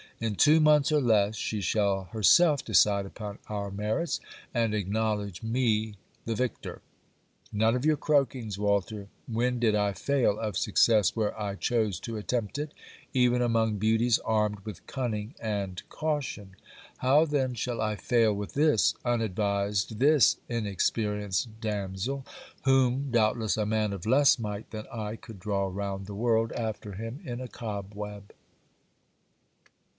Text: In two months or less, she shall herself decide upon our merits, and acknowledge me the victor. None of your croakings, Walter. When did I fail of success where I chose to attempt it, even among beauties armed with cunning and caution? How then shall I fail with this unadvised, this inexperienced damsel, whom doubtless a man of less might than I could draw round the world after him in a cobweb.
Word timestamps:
In 0.19 0.35
two 0.35 0.59
months 0.59 0.91
or 0.91 1.01
less, 1.01 1.35
she 1.35 1.61
shall 1.61 2.05
herself 2.11 2.63
decide 2.65 3.07
upon 3.07 3.37
our 3.47 3.69
merits, 3.71 4.19
and 4.53 4.73
acknowledge 4.73 5.41
me 5.41 5.95
the 6.25 6.35
victor. 6.35 6.81
None 7.51 7.75
of 7.75 7.85
your 7.85 7.97
croakings, 7.97 8.57
Walter. 8.57 9.09
When 9.27 9.59
did 9.59 9.73
I 9.75 9.93
fail 9.93 10.39
of 10.39 10.57
success 10.57 11.15
where 11.15 11.39
I 11.39 11.55
chose 11.55 11.99
to 12.01 12.17
attempt 12.17 12.57
it, 12.57 12.71
even 13.13 13.41
among 13.43 13.77
beauties 13.77 14.17
armed 14.19 14.59
with 14.61 14.85
cunning 14.85 15.35
and 15.39 15.81
caution? 15.89 16.55
How 16.97 17.25
then 17.25 17.53
shall 17.53 17.81
I 17.81 17.95
fail 17.95 18.33
with 18.33 18.53
this 18.53 18.95
unadvised, 19.05 19.99
this 19.99 20.37
inexperienced 20.49 21.59
damsel, 21.61 22.25
whom 22.65 23.09
doubtless 23.11 23.55
a 23.57 23.67
man 23.67 23.91
of 23.93 24.07
less 24.07 24.37
might 24.37 24.69
than 24.71 24.87
I 24.91 25.15
could 25.15 25.39
draw 25.39 25.67
round 25.71 26.05
the 26.05 26.15
world 26.15 26.51
after 26.53 26.93
him 26.93 27.21
in 27.23 27.39
a 27.41 27.47
cobweb. 27.47 28.33